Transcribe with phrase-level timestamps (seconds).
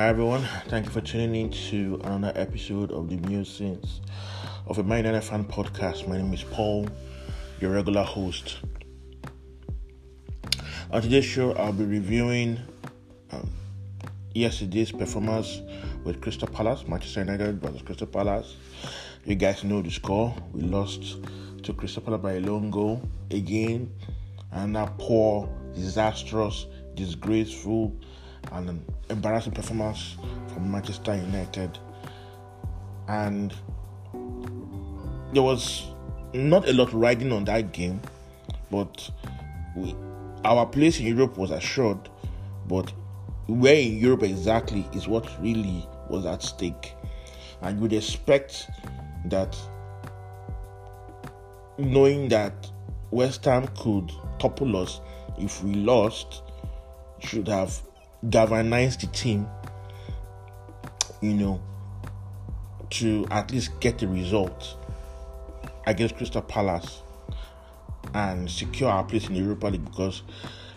[0.00, 4.00] Hi everyone, thank you for tuning in to another episode of the Musings
[4.66, 6.08] of a Man United fan podcast.
[6.08, 6.88] My name is Paul,
[7.60, 8.60] your regular host.
[10.90, 12.58] On today's show, I'll be reviewing
[13.30, 13.50] um,
[14.32, 15.60] yesterday's performance
[16.02, 18.56] with Crystal Palace, Manchester United versus Crystal Palace.
[19.26, 20.34] You guys know the score.
[20.54, 21.18] We lost
[21.62, 23.92] to Crystal Palace by a long goal again,
[24.50, 27.94] and a poor, disastrous, disgraceful,
[28.52, 30.16] and an embarrassing performance
[30.52, 31.78] from Manchester United.
[33.08, 33.54] And
[35.32, 35.86] there was
[36.32, 38.00] not a lot riding on that game,
[38.70, 39.10] but
[39.76, 39.94] we,
[40.44, 42.08] our place in Europe was assured.
[42.68, 42.92] But
[43.46, 46.94] where in Europe exactly is what really was at stake.
[47.62, 48.70] And you'd expect
[49.26, 49.56] that
[51.78, 52.70] knowing that
[53.10, 55.00] West Ham could topple us
[55.38, 56.42] if we lost
[57.20, 57.82] should have
[58.28, 59.46] galvanized the team,
[61.20, 61.60] you know,
[62.90, 64.76] to at least get the result
[65.86, 67.02] against Crystal Palace
[68.14, 70.22] and secure our place in the Europa League because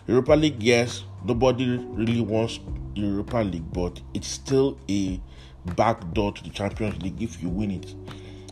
[0.06, 2.60] Europa League, yes, nobody really wants
[2.94, 5.20] Europa League, but it's still a
[5.76, 7.94] back door to the Champions League if you win it.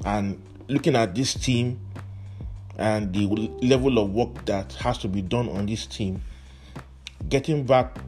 [0.04, 1.80] And looking at this team
[2.78, 3.26] and the
[3.62, 6.22] level of work that has to be done on this team,
[7.28, 7.98] getting back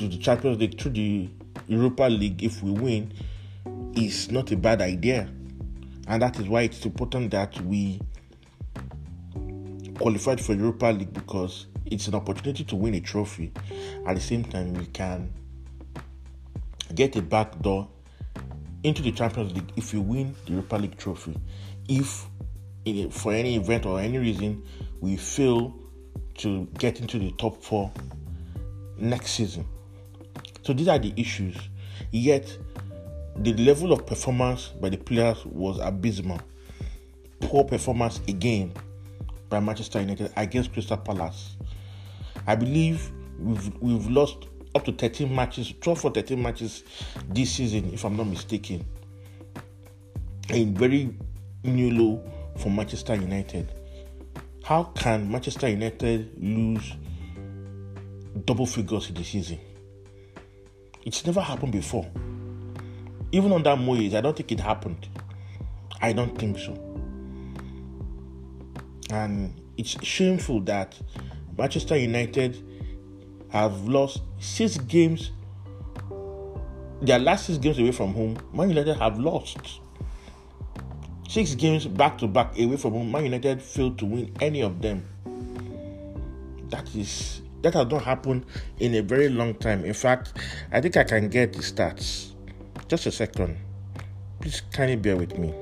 [0.00, 1.28] to the Champions League through the
[1.68, 3.12] Europa League if we win
[3.94, 5.28] is not a bad idea.
[6.08, 8.00] And that is why it's important that we
[9.94, 13.52] qualified for Europa League because it's an opportunity to win a trophy.
[14.06, 15.32] At the same time, we can
[16.94, 17.88] get a back door
[18.82, 21.36] into the Champions League if we win the Europa League trophy.
[21.88, 22.26] If
[23.10, 24.60] for any event or any reason
[25.00, 25.72] we fail
[26.38, 27.92] to get into the top four
[28.96, 29.64] next season.
[30.62, 31.56] So these are the issues.
[32.10, 32.56] Yet
[33.36, 36.40] the level of performance by the players was abysmal.
[37.40, 38.72] Poor performance again
[39.48, 41.56] by Manchester United against Crystal Palace.
[42.46, 46.84] I believe we've we've lost up to 13 matches, 12 or 13 matches
[47.28, 48.84] this season, if I'm not mistaken.
[50.50, 51.14] A very
[51.64, 53.72] new low for Manchester United.
[54.64, 56.94] How can Manchester United lose
[58.44, 59.58] double figures in the season?
[61.04, 62.08] It's never happened before.
[63.32, 65.08] Even under Moyes, I don't think it happened.
[66.00, 66.72] I don't think so.
[69.10, 70.98] And it's shameful that
[71.56, 72.62] Manchester United
[73.50, 75.32] have lost six games.
[77.00, 79.80] Their last six games away from home, Man United have lost.
[81.28, 84.80] Six games back to back away from home, Man United failed to win any of
[84.82, 85.06] them.
[86.68, 88.44] That is that has not happened
[88.78, 89.84] in a very long time.
[89.84, 90.34] In fact,
[90.72, 92.32] I think I can get the stats.
[92.88, 93.56] Just a second.
[94.40, 95.54] Please kindly bear with me.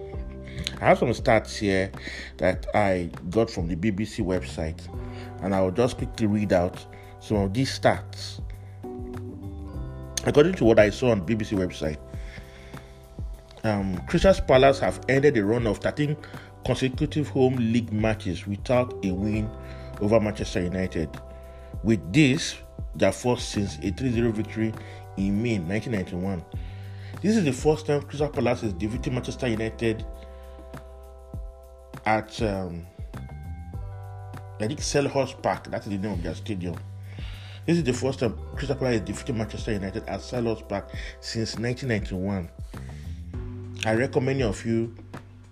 [0.81, 1.91] I have some stats here
[2.39, 4.81] that I got from the BBC website,
[5.43, 6.85] and I will just quickly read out
[7.21, 8.41] some of these stats.
[10.27, 11.99] According to what I saw on BBC website,
[13.65, 16.17] um, Crystal Palace have ended a run of 13
[16.65, 19.51] consecutive home league matches without a win
[20.01, 21.09] over Manchester United.
[21.83, 22.57] With this,
[22.95, 24.73] their first since a 3 0 victory
[25.17, 26.45] in May 1991.
[27.23, 30.05] This is the first time Crystal Palace is defeated Manchester United
[32.07, 32.87] at um,
[34.61, 35.71] I think Selhurst Park.
[35.71, 36.77] That is the name of their stadium.
[37.67, 41.59] This is the first time Crystal Palace is defeating Manchester United at Selhurst Park since
[41.59, 42.49] 1991.
[43.85, 44.95] I reckon many of you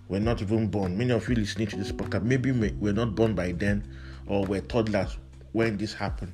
[0.07, 0.97] were not even born.
[0.97, 3.87] Many of you listening to this podcast maybe were not born by then
[4.27, 5.17] or were toddlers
[5.51, 6.33] when this happened.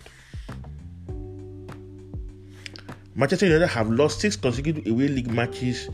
[3.18, 5.88] Manchester United have lost six consecutive away league matches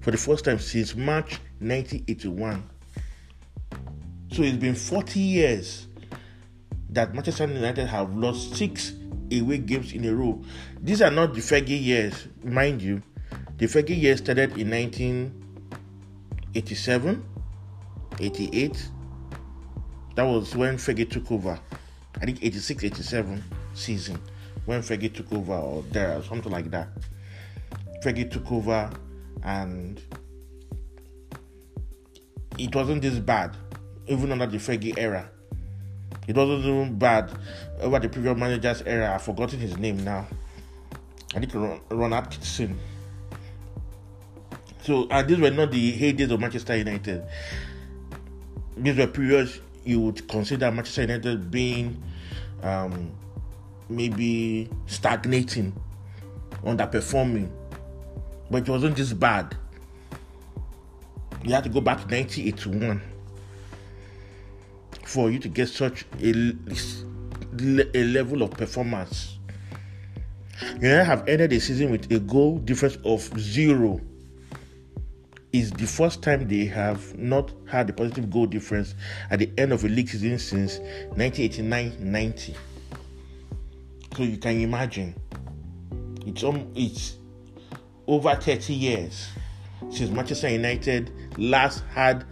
[0.00, 2.62] for the first time since March 1981.
[4.30, 5.88] So it's been 40 years
[6.90, 8.92] that Manchester United have lost six
[9.32, 10.40] away games in a row.
[10.80, 13.02] These are not the Fergie years, mind you.
[13.58, 17.24] The Fergie years started in 1987,
[18.20, 18.88] 88.
[20.14, 21.58] That was when Fergie took over.
[22.20, 23.44] I think 86 87
[23.74, 24.20] season
[24.64, 26.88] when Fergie took over, or there, or something like that.
[28.02, 28.90] Fergie took over
[29.42, 30.00] and
[32.58, 33.56] it wasn't this bad,
[34.06, 35.30] even under the Fergie era.
[36.26, 37.30] It wasn't even bad
[37.80, 39.14] over the previous manager's era.
[39.14, 40.26] I've forgotten his name now.
[41.34, 42.78] I think Ron, Ron Atkinson.
[44.82, 47.24] So, these were not the heydays of Manchester United.
[48.76, 52.02] These were periods you would consider Manchester United being
[52.62, 53.12] um,
[53.88, 55.74] maybe stagnating,
[56.64, 57.50] underperforming,
[58.50, 59.56] but it wasn't this bad.
[61.44, 63.00] You had to go back to 1981
[65.04, 66.54] for you to get such a,
[67.94, 69.38] a level of performance.
[70.80, 74.00] United have ended the season with a goal difference of zero.
[75.52, 78.94] Is the first time they have not had a positive goal difference
[79.30, 80.78] at the end of a league season since
[81.14, 82.54] 1989-90.
[84.14, 85.14] So you can imagine,
[86.26, 87.16] it's um, it's
[88.06, 89.28] over 30 years
[89.90, 92.24] since Manchester United last had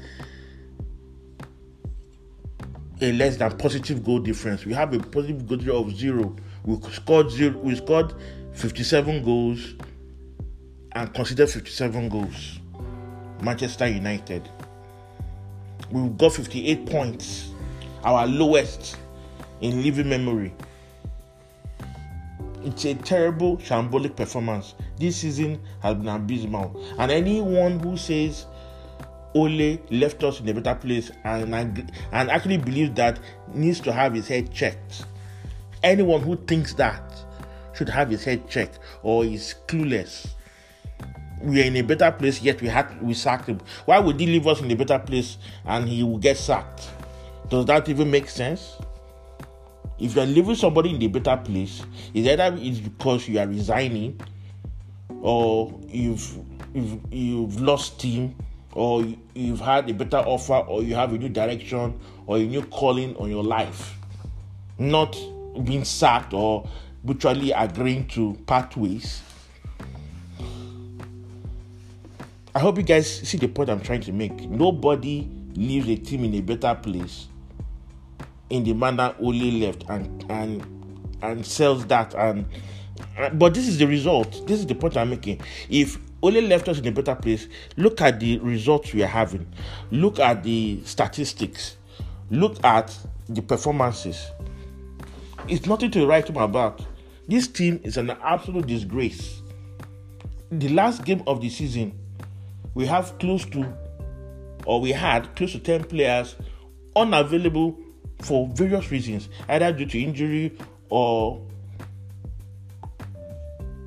[3.01, 4.65] a less than positive goal difference.
[4.65, 6.37] We have a positive goal difference of zero.
[6.65, 7.59] We scored zero.
[7.59, 8.15] We scored
[8.55, 9.75] 57 goals
[10.93, 12.61] and considered 57 goals.
[13.43, 14.49] Manchester United.
[15.91, 17.51] We've got 58 points,
[18.05, 18.97] our lowest
[19.61, 20.53] in living memory.
[22.65, 24.75] It's a terrible, shambolic performance.
[24.99, 26.85] This season has been abysmal.
[26.99, 28.47] And anyone who says
[29.35, 33.21] Ole left us in a better place and, and actually believes that
[33.53, 35.05] needs to have his head checked.
[35.83, 37.03] Anyone who thinks that
[37.75, 40.29] should have his head checked or is clueless.
[41.43, 43.61] We are in a better place, yet we had we sacked him.
[43.85, 46.91] Why would he leave us in a better place and he will get sacked?
[47.49, 48.77] Does that even make sense?
[49.99, 53.47] If you are leaving somebody in a better place, it's either it's because you are
[53.47, 54.21] resigning
[55.21, 56.39] or you've
[56.75, 58.35] you've, you've lost steam
[58.73, 59.05] or
[59.35, 63.17] you've had a better offer or you have a new direction or a new calling
[63.17, 63.97] on your life
[64.79, 65.17] not
[65.65, 66.69] being sacked or
[67.03, 69.23] mutually agreeing to part ways
[72.57, 76.25] i hope you guys see the point i'm trying to make nobody leaves a team
[76.25, 77.29] in a better place
[78.49, 80.67] in the manner Ole left and and
[81.23, 82.47] and sells that and
[83.35, 85.39] but this is the result this is the point i'm making
[85.69, 87.47] if Ole left us in a better place.
[87.77, 89.47] Look at the results we are having.
[89.91, 91.77] Look at the statistics.
[92.31, 92.97] Look at
[93.29, 94.31] the performances.
[95.47, 96.85] It's nothing to write home about.
[97.29, 99.43] This team is an absolute disgrace.
[100.51, 101.93] The last game of the season,
[102.77, 103.75] we have close to,
[104.67, 106.37] or we had close to 10 players
[106.95, 107.75] unavailable
[108.21, 110.53] for various reasons, either due to injury
[110.91, 111.41] or,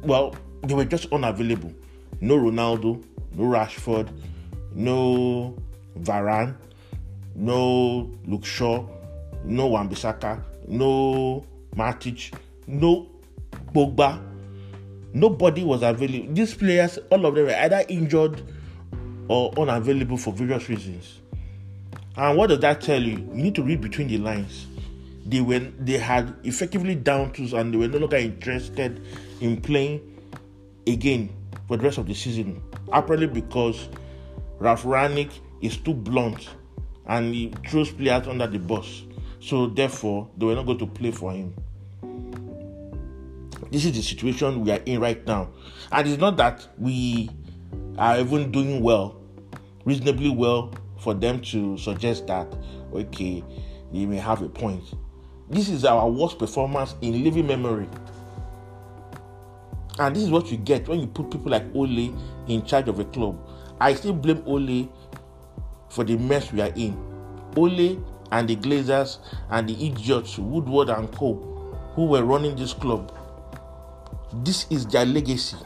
[0.01, 1.71] well, they were just unavailable
[2.19, 3.01] no Ronaldo,
[3.35, 4.09] no Rashford,
[4.73, 5.55] no
[5.99, 6.55] Varane,
[7.35, 8.83] no Luke Shaw,
[9.45, 11.45] no Wan-Bissaka, no
[11.75, 12.33] Matic,
[12.65, 13.07] no
[13.73, 14.19] Pogba.
[15.13, 16.33] Nobody was available.
[16.33, 18.43] These players, all of them were either injured
[19.29, 21.21] or unavailable for various reasons.
[22.17, 23.17] And what does that tell you?
[23.33, 24.67] You need to read between the lines.
[25.25, 29.01] They were they had effectively down tools and they were no longer interested
[29.39, 30.01] in playing
[30.87, 31.29] again
[31.67, 32.61] for the rest of the season.
[32.91, 33.87] Apparently, because
[34.57, 35.31] Ralf Rangnick
[35.61, 36.49] is too blunt
[37.05, 39.03] and he throws players under the bus.
[39.39, 41.53] So, therefore, they were not going to play for him.
[43.71, 45.49] This is the situation we are in right now.
[45.91, 47.29] And it's not that we
[47.97, 49.18] are even doing well,
[49.85, 52.47] reasonably well, for them to suggest that,
[52.93, 53.43] okay,
[53.91, 54.83] they may have a point.
[55.49, 57.87] This is our worst performance in living memory.
[59.97, 62.13] And this is what you get when you put people like Ole
[62.47, 63.37] in charge of a club.
[63.79, 64.89] I still blame Ole
[65.89, 66.97] for the mess we are in.
[67.57, 67.97] Ole
[68.31, 69.17] and the Glazers
[69.49, 71.33] and the idiots, Woodward and Co.,
[71.95, 73.11] who were running this club.
[74.43, 75.57] This is their legacy.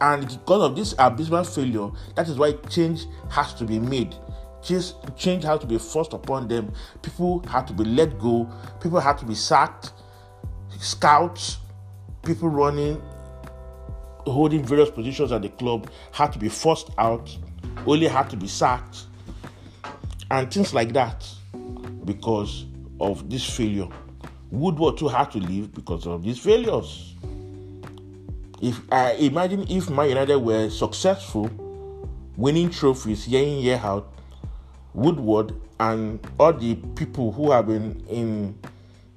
[0.00, 4.14] And because of this abysmal failure, that is why change has to be made.
[4.62, 6.72] Change, change has to be forced upon them.
[7.02, 8.50] People have to be let go.
[8.80, 9.92] People have to be sacked.
[10.78, 11.58] Scouts,
[12.22, 13.02] people running,
[14.26, 17.36] holding various positions at the club had to be forced out,
[17.86, 19.06] Ole had to be sacked,
[20.30, 21.28] and things like that
[22.04, 22.66] because
[23.00, 23.88] of this failure.
[24.50, 27.14] Woodward too had to leave because of these failures.
[28.60, 31.50] If I uh, imagine if Man United were successful,
[32.36, 34.12] winning trophies year in year out,
[34.92, 38.58] Woodward and all the people who have been in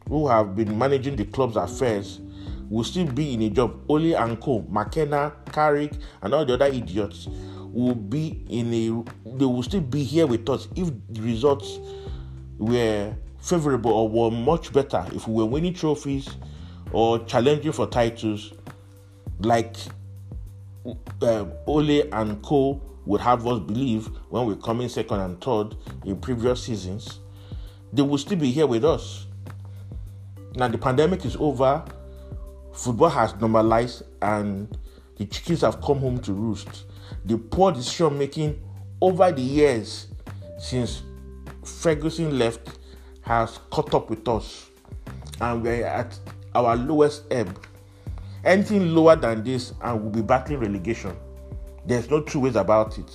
[0.08, 2.22] who have been managing the club's affairs
[2.70, 3.82] will still be in a job.
[3.90, 7.28] Ole and Co, McKenna, Carrick, and all the other idiots
[7.74, 11.80] will be in a they will still be here with us if the results
[12.58, 16.30] were favorable or were much better if we were winning trophies
[16.94, 18.54] or challenging for titles
[19.46, 19.76] like
[21.22, 25.76] um, Ole and Co would have us believe when we come in second and third
[26.06, 27.20] in previous seasons,
[27.92, 29.28] they will still be here with us.
[30.56, 31.84] Now the pandemic is over,
[32.74, 34.78] football has normalized and
[35.18, 36.86] the chickens have come home to roost.
[37.26, 38.62] The poor decision making
[39.02, 40.08] over the years
[40.60, 41.04] since
[41.64, 42.80] Ferguson left
[43.22, 44.70] has caught up with us,
[45.40, 46.18] and we're at
[46.56, 47.66] our lowest ebb.
[48.44, 51.16] Anything lower than this, and we'll be battling relegation.
[51.86, 53.12] There's no two ways about it.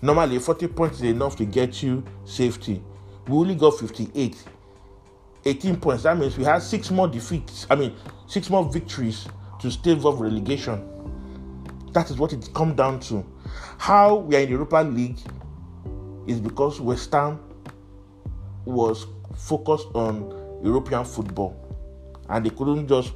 [0.00, 2.82] Normally, 40 points is enough to get you safety.
[3.28, 4.44] We only got 58.
[5.44, 6.04] 18 points.
[6.04, 7.66] That means we had six more defeats.
[7.70, 7.94] I mean,
[8.26, 9.26] six more victories
[9.60, 10.88] to stave off relegation.
[11.92, 13.24] That is what it comes down to.
[13.78, 15.18] How we are in the Europa League
[16.26, 17.40] is because West Ham
[18.64, 21.58] was focused on European football
[22.28, 23.12] and they couldn't just,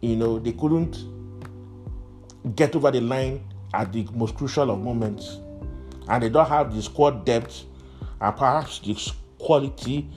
[0.00, 1.04] you know, they couldn't
[2.54, 5.40] get over the line at the most crucial of moments.
[6.08, 7.64] And they don't have the squad depth
[8.20, 8.96] and perhaps the
[9.38, 10.08] quality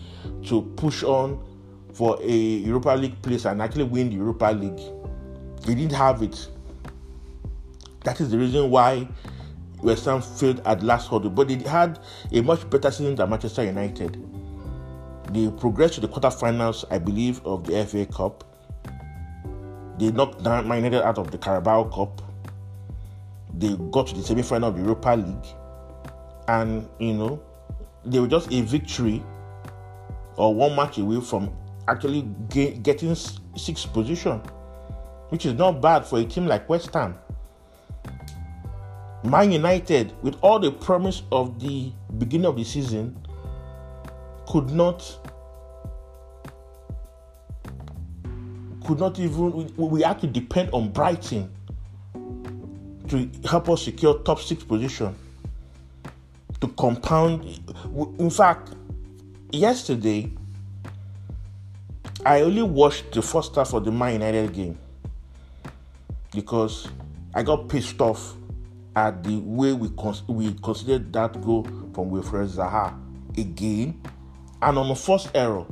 [0.46, 1.46] to push on
[1.94, 4.80] for a Europa League place and actually win the Europa League.
[5.66, 6.48] They didn't have it.
[8.04, 9.08] That is the reason why
[9.84, 12.00] West Ham failed at last hurdle, but they had
[12.32, 14.24] a much better season than Manchester United.
[15.32, 18.51] They progressed to the quarterfinals, I believe, of the FA Cup.
[19.98, 22.22] They knocked down Man United out of the Carabao Cup.
[23.54, 25.48] They got to the semi-final of the Europa League,
[26.48, 27.44] and you know,
[28.06, 29.24] they were just a victory
[30.38, 31.52] or one match away from
[31.88, 34.42] actually getting sixth position,
[35.30, 37.16] which is not bad for a team like West Ham.
[39.24, 43.16] Man United, with all the promise of the beginning of the season,
[44.48, 45.30] could not
[48.86, 51.50] could not even we, we had to depend on Brighton
[53.08, 55.16] to help us secure top six position
[56.60, 57.44] to compound.
[58.20, 58.72] In fact
[59.52, 60.32] yesterday
[62.26, 64.78] I only watched the first half of the Man United game
[66.34, 66.88] because
[67.34, 68.36] I got pissed off
[68.96, 72.94] at the way we cons- we considered that goal from Wilfried Zaha
[73.38, 74.00] again,
[74.62, 75.66] and on the first error,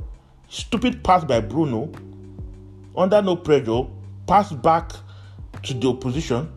[0.48, 1.92] stupid pass by Bruno,
[2.96, 3.82] under no pressure,
[4.26, 4.92] pass back
[5.62, 6.50] to the opposition,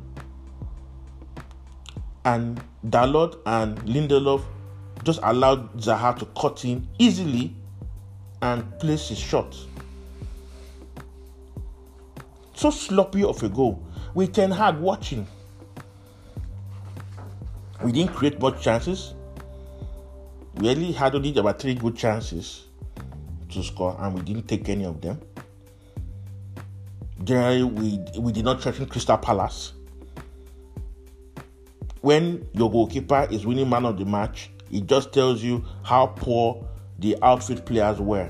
[2.26, 4.44] and Dalot and Lindelof
[5.04, 7.56] just allowed Zaha to cut in easily
[8.42, 9.56] and place his shot.
[12.56, 13.84] So sloppy of a goal.
[14.14, 15.28] We Ten Hag watching.
[17.84, 19.14] We didn't create much chances.
[20.56, 22.66] We only had only about three good chances
[23.50, 25.20] to score, and we didn't take any of them.
[27.24, 29.74] Generally, we we did not threaten Crystal Palace.
[32.02, 36.68] When your goalkeeper is winning man of the match, it just tells you how poor
[37.00, 38.30] the outfield players were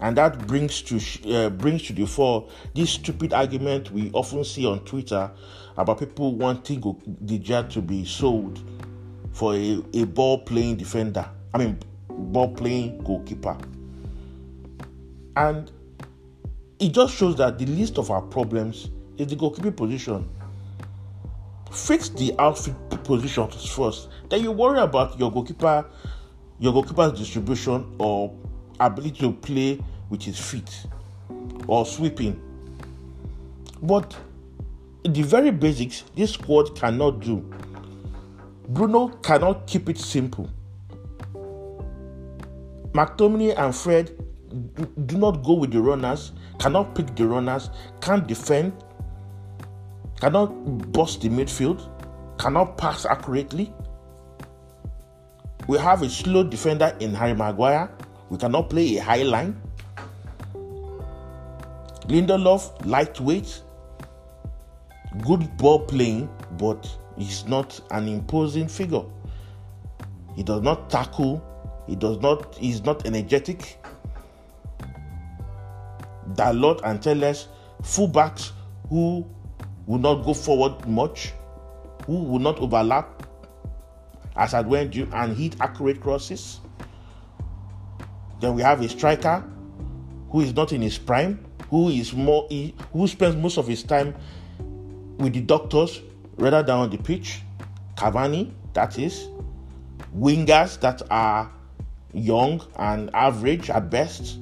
[0.00, 1.00] and that brings to
[1.34, 5.30] uh, brings to the fore this stupid argument we often see on Twitter
[5.76, 6.80] about people wanting
[7.24, 8.60] De Gea to be sold
[9.32, 11.28] for a, a ball playing defender.
[11.52, 11.78] I mean,
[12.08, 13.56] ball playing goalkeeper.
[15.36, 15.70] And
[16.78, 20.28] it just shows that the least of our problems is the goalkeeping position.
[21.70, 24.08] Fix the outfield positions first.
[24.28, 25.86] Then you worry about your goalkeeper,
[26.58, 28.34] your goalkeeper's distribution or
[28.80, 29.80] ability to play
[30.10, 30.86] with his feet
[31.66, 32.40] or sweeping.
[33.82, 34.16] But
[35.04, 37.48] the very basics this squad cannot do.
[38.68, 40.50] Bruno cannot keep it simple.
[42.92, 44.10] McTominay and Fred
[45.06, 47.70] do not go with the runners, cannot pick the runners,
[48.00, 48.72] can't defend,
[50.20, 50.46] cannot
[50.92, 51.88] bust the midfield,
[52.38, 53.72] cannot pass accurately.
[55.68, 57.90] We have a slow defender in Harry Maguire.
[58.30, 59.60] We cannot play a high line.
[62.06, 63.62] Lindelof, lightweight,
[65.24, 69.02] good ball playing, but he's not an imposing figure.
[70.36, 71.42] He does not tackle,
[71.88, 73.78] he does not, he's not energetic.
[76.34, 77.48] Dalot and Telles,
[77.82, 78.52] fullbacks
[78.88, 79.26] who
[79.86, 81.32] will not go forward much,
[82.06, 83.26] who will not overlap
[84.36, 86.60] as I went you and hit accurate crosses.
[88.40, 89.42] Then we have a striker
[90.30, 92.46] who is not in his prime, who is more
[92.92, 94.14] who spends most of his time
[95.18, 96.02] with the doctors
[96.36, 97.40] rather than on the pitch.
[97.96, 99.28] Cavani, that is,
[100.14, 101.50] wingers that are
[102.12, 104.38] young and average at best.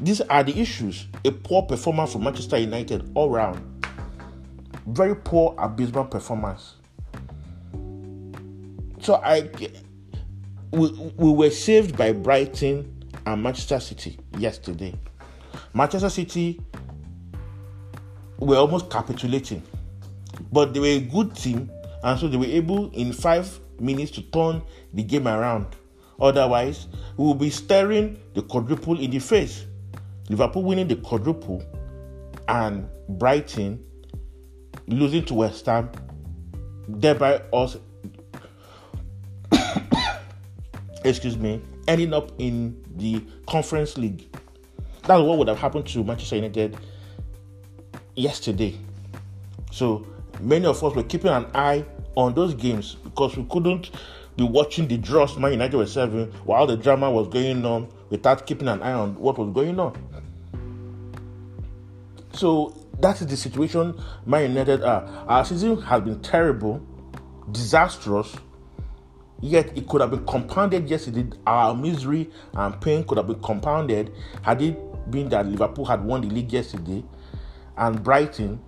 [0.00, 1.06] These are the issues.
[1.24, 3.60] A poor performance from Manchester United all round.
[4.86, 6.76] Very poor, abysmal performance.
[9.00, 9.48] So I
[10.72, 14.94] we, we were saved by Brighton and Manchester City yesterday.
[15.74, 16.60] Manchester City
[18.38, 19.62] were almost capitulating.
[20.52, 21.70] But they were a good team,
[22.02, 24.62] and so they were able in five minutes to turn
[24.94, 25.66] the game around.
[26.20, 29.66] Otherwise, we will be staring the quadruple in the face.
[30.30, 31.60] Liverpool winning the quadruple
[32.46, 33.84] and Brighton
[34.86, 35.90] losing to West Ham,
[36.86, 37.76] thereby us,
[41.04, 44.28] excuse me, ending up in the Conference League.
[45.02, 46.76] That's what would have happened to Manchester United
[48.14, 48.78] yesterday.
[49.72, 50.06] So
[50.38, 51.84] many of us were keeping an eye
[52.14, 53.90] on those games because we couldn't
[54.36, 58.46] be watching the draws Man United were serving while the drama was going on without
[58.46, 60.09] keeping an eye on what was going on.
[62.32, 65.04] So that is the situation Man United are.
[65.26, 66.80] Our season has been terrible,
[67.50, 68.36] disastrous,
[69.40, 71.26] yet it could have been compounded yesterday.
[71.46, 74.78] Our misery and pain could have been compounded had it
[75.10, 77.02] been that Liverpool had won the league yesterday
[77.76, 78.60] and Brighton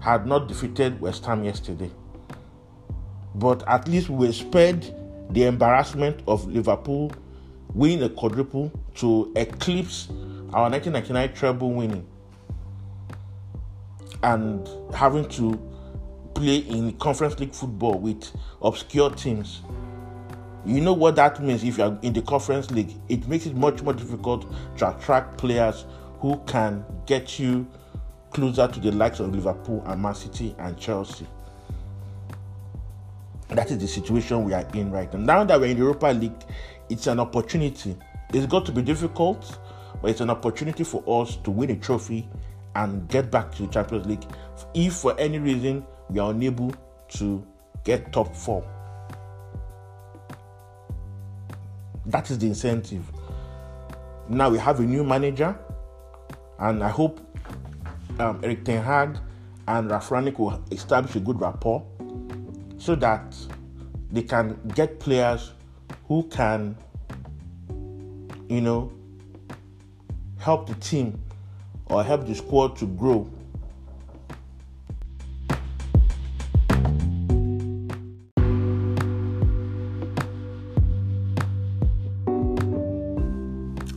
[0.00, 1.90] had not defeated West Ham yesterday.
[3.34, 4.84] But at least we were spared
[5.30, 7.12] the embarrassment of Liverpool
[7.74, 10.08] winning a quadruple to eclipse
[10.52, 12.06] our 1999 treble winning
[14.22, 15.60] and having to
[16.34, 18.30] play in conference league football with
[18.62, 19.62] obscure teams.
[20.64, 22.92] You know what that means if you're in the conference league?
[23.08, 24.46] It makes it much more difficult
[24.78, 25.84] to attract players
[26.20, 27.66] who can get you
[28.30, 31.26] closer to the likes of Liverpool and Man City and Chelsea.
[33.48, 35.20] That is the situation we are in right now.
[35.20, 36.44] Now that we're in the Europa League,
[36.88, 37.96] it's an opportunity.
[38.34, 39.58] It's got to be difficult,
[40.02, 42.28] but it's an opportunity for us to win a trophy
[42.76, 44.24] and get back to Champions League
[44.74, 46.74] if for any reason we are unable
[47.08, 47.44] to
[47.84, 48.64] get top four.
[52.04, 53.10] That is the incentive.
[54.28, 55.58] Now we have a new manager,
[56.58, 57.20] and I hope
[58.18, 59.18] um, Erik Ten Hag
[59.66, 61.84] and Ralf will establish a good rapport
[62.76, 63.34] so that
[64.12, 65.52] they can get players
[66.06, 66.76] who can,
[68.48, 68.92] you know,
[70.38, 71.20] help the team
[71.86, 73.30] or help the squad to grow.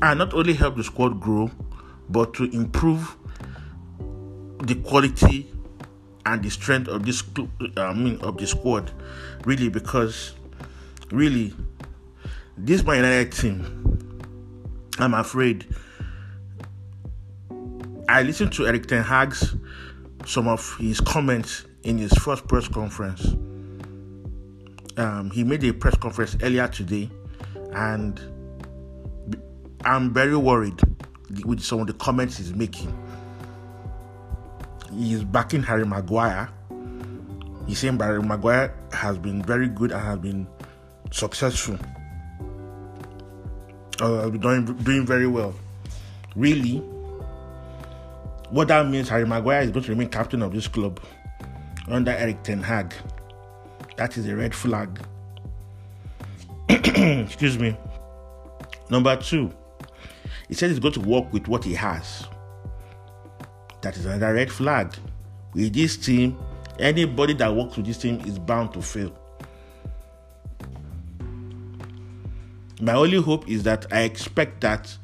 [0.01, 1.51] And not only help the squad grow,
[2.09, 3.15] but to improve
[4.63, 5.51] the quality
[6.25, 8.91] and the strength of this uh, I mean of the squad
[9.45, 10.33] really because
[11.11, 11.53] really
[12.57, 14.09] this Man United team
[14.99, 15.65] I'm afraid
[18.09, 19.55] I listened to Erik Ten Hag's
[20.25, 23.23] some of his comments in his first press conference.
[24.97, 27.07] Um, he made a press conference earlier today,
[27.71, 28.19] and
[29.85, 30.79] I'm very worried
[31.45, 32.91] with some of the comments he's making
[34.91, 36.49] he's backing Harry Maguire.
[37.67, 40.47] He's saying Harry Maguire has been very good and has been
[41.11, 41.77] successful.
[44.01, 45.53] Uh, doing doing very well.
[46.35, 46.83] Really,
[48.51, 50.99] what that means, Harry Maguire is going to remain captain of this club
[51.87, 52.93] under Erik Ten Hag.
[53.97, 54.99] That is a red flag.
[56.69, 57.77] Excuse me.
[58.89, 59.53] Number two,
[60.47, 62.27] he said he's going to work with what he has.
[63.81, 64.95] That is another red flag.
[65.53, 66.37] With this team,
[66.79, 69.15] anybody that works with this team is bound to fail.
[72.81, 74.95] My only hope is that I expect that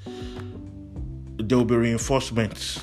[1.37, 2.79] there will be reinforcements.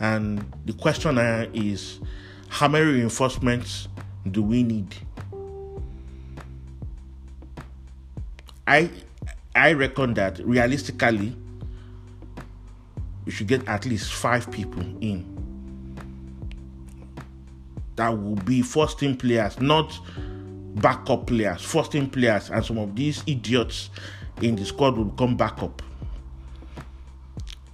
[0.00, 2.00] And the question is
[2.48, 3.88] how many reinforcements
[4.30, 4.94] do we need?
[8.66, 8.90] I
[9.54, 11.36] I reckon that realistically
[13.24, 15.36] we should get at least five people in
[17.96, 19.98] that will be first team players, not
[20.76, 23.90] backup players, first team players, and some of these idiots
[24.42, 25.82] in the squad will become backup.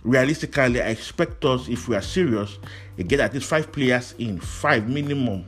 [0.05, 2.59] Realistically, I expect us, if we are serious,
[2.97, 5.45] to get at least five players in, five minimum.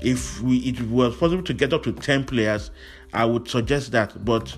[0.00, 2.70] If we it was possible to get up to ten players,
[3.12, 4.24] I would suggest that.
[4.24, 4.56] But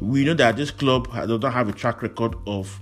[0.00, 2.78] we know that this club does not have a track record of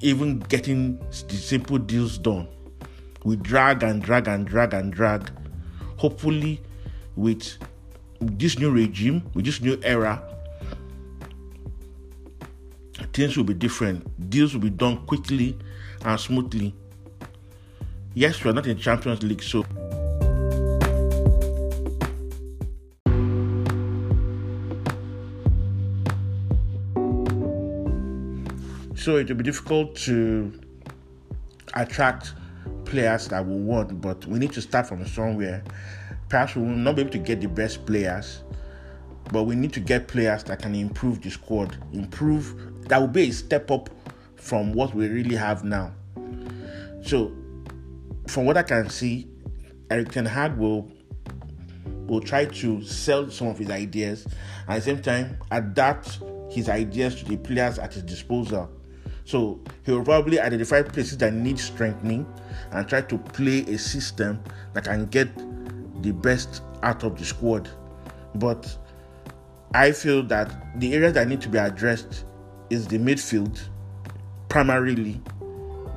[0.00, 2.48] even getting the simple deals done.
[3.24, 5.30] We drag and drag and drag and drag.
[5.96, 6.62] Hopefully,
[7.16, 7.58] with
[8.20, 10.22] this new regime, with this new era,
[13.12, 14.30] things will be different.
[14.30, 15.56] Deals will be done quickly
[16.04, 16.74] and smoothly.
[18.14, 19.64] Yes, we are not in Champions League, so
[28.96, 30.52] so it will be difficult to
[31.74, 32.34] attract
[32.84, 35.62] players that we want, but we need to start from somewhere.
[36.28, 38.42] Perhaps we will not be able to get the best players,
[39.32, 43.28] but we need to get players that can improve the squad, improve that will be
[43.28, 43.88] a step up
[44.36, 45.92] from what we really have now.
[47.02, 47.32] So,
[48.26, 49.28] from what I can see,
[49.90, 50.90] Erik Ten Hag will
[52.06, 54.26] will try to sell some of his ideas
[54.66, 56.18] and at the same time adapt
[56.50, 58.68] his ideas to the players at his disposal.
[59.24, 62.26] So he will probably identify places that need strengthening
[62.72, 65.28] and try to play a system that can get
[66.02, 67.68] the best out of the squad.
[68.34, 68.76] But
[69.72, 72.24] I feel that the areas that need to be addressed
[72.70, 73.60] is the midfield
[74.48, 75.20] primarily.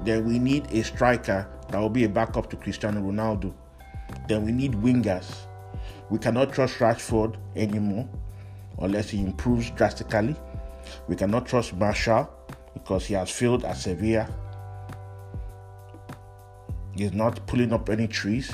[0.03, 3.53] Then we need a striker that will be a backup to Cristiano Ronaldo.
[4.27, 5.33] Then we need wingers.
[6.09, 8.07] We cannot trust Rashford anymore
[8.79, 10.35] unless he improves drastically.
[11.07, 12.29] We cannot trust Martial
[12.73, 14.27] because he has failed at Sevilla.
[16.95, 18.51] He's not pulling up any trees.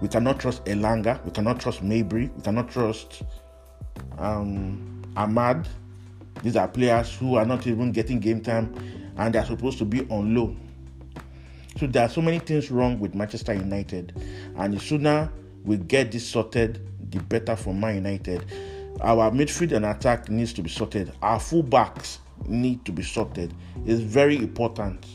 [0.00, 1.22] We cannot trust Elanga.
[1.24, 2.34] We cannot trust Mejbri.
[2.34, 3.22] We cannot trust
[4.18, 5.66] um, Amad.
[6.42, 8.74] These are players who are not even getting game time
[9.16, 10.60] and they're supposed to be on loan.
[11.78, 14.14] So there are so many things wrong with Manchester United.
[14.56, 15.30] And the sooner
[15.64, 18.44] we get this sorted, the better for Man United.
[19.00, 21.12] Our midfield and attack needs to be sorted.
[21.22, 23.54] Our fullbacks need to be sorted.
[23.86, 25.06] It's very important.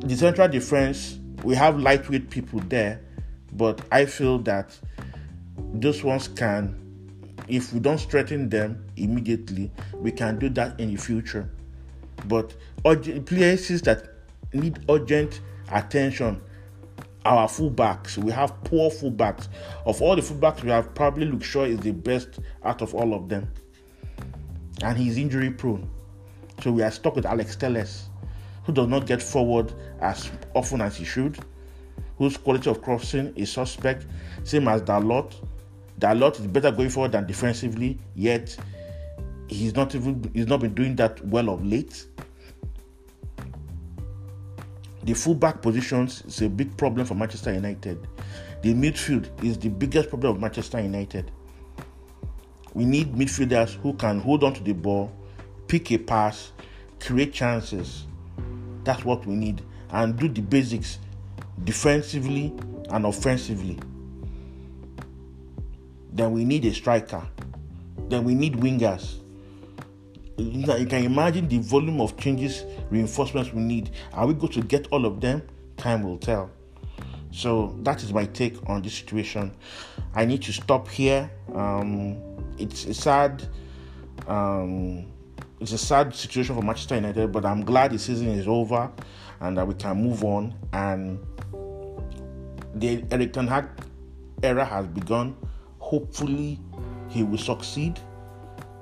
[0.00, 3.00] The central defense, we have lightweight people there,
[3.52, 4.76] but I feel that
[5.74, 6.81] those ones can,
[7.52, 11.50] if we don't strengthen them immediately, we can do that in the future.
[12.26, 12.54] But
[13.26, 14.08] places that
[14.52, 16.40] need urgent attention,
[17.24, 18.16] our fullbacks.
[18.16, 19.48] We have poor fullbacks.
[19.86, 23.14] Of all the fullbacks we have, probably Luke Shaw is the best out of all
[23.14, 23.48] of them
[24.82, 25.88] and he's injury prone.
[26.62, 28.08] So we are stuck with Alex Telles,
[28.64, 31.38] who does not get forward as often as he should,
[32.18, 34.06] whose quality of crossing is suspect,
[34.44, 35.34] same as Dalot.
[36.02, 38.56] Dalot is better going forward than defensively, yet
[39.46, 42.06] he's not even he's not been doing that well of late.
[45.04, 48.08] The fullback positions is a big problem for Manchester United.
[48.62, 51.30] The midfield is the biggest problem of Manchester United.
[52.74, 55.12] We need midfielders who can hold on to the ball,
[55.68, 56.50] pick a pass,
[56.98, 58.06] create chances.
[58.82, 59.62] That's what we need.
[59.90, 60.98] And do the basics
[61.62, 62.52] defensively
[62.90, 63.78] and offensively.
[66.12, 67.26] Then we need a striker.
[68.08, 69.18] Then we need wingers.
[70.36, 73.90] You can imagine the volume of changes, reinforcements we need.
[74.12, 75.42] Are we going to get all of them?
[75.76, 76.50] Time will tell.
[77.30, 79.52] So that is my take on this situation.
[80.14, 81.30] I need to stop here.
[81.54, 82.18] Um,
[82.58, 83.48] it's a sad
[84.26, 85.06] um,
[85.60, 88.90] it's a sad situation for Manchester United, but I'm glad the season is over
[89.40, 90.54] and that we can move on.
[90.72, 91.18] And
[92.74, 93.66] the Erik Ten Hag
[94.42, 95.36] era has begun.
[95.92, 96.58] Hopefully,
[97.10, 98.00] he will succeed.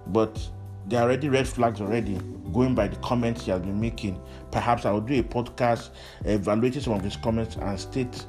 [0.07, 0.39] But
[0.87, 2.21] there are already red flags already
[2.53, 4.23] going by the comments he has been making.
[4.53, 5.91] Perhaps I will do a podcast
[6.25, 8.27] evaluating some of his comments and state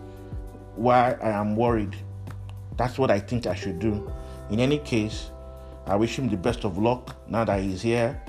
[0.76, 1.96] why I am worried.
[2.76, 4.12] That's what I think I should do.
[4.50, 5.30] In any case,
[5.86, 8.20] I wish him the best of luck now that he's here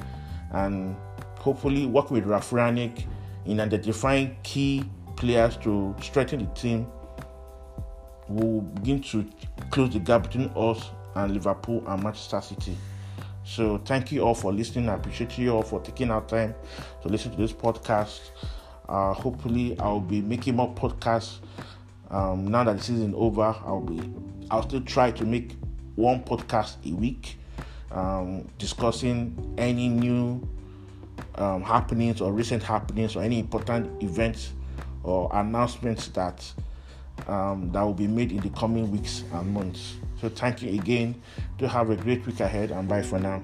[0.51, 0.95] and
[1.39, 3.07] hopefully work with Ralf Rangnick
[3.47, 4.85] in identifying key
[5.17, 6.87] players to strengthen the team.
[8.29, 9.29] We'll begin to
[9.71, 12.77] close the gap between us and Liverpool and Manchester City.
[13.45, 14.89] So thank you all for listening.
[14.89, 16.55] I appreciate you all for taking our time
[17.03, 18.21] to listen to this podcast.
[18.89, 21.39] Uh, hopefully, I'll be making more podcasts
[22.11, 23.43] um, now that the season over.
[23.65, 24.13] I'll be,
[24.51, 25.57] I'll still try to make
[25.97, 27.39] one podcast a week
[27.91, 30.47] um, discussing any new
[31.37, 34.53] um, happenings or recent happenings or any important events
[35.03, 36.51] or announcements that
[37.27, 39.97] um, that will be made in the coming weeks and months.
[40.21, 41.21] So thank you again.
[41.59, 43.43] Do have a great week ahead and bye for now.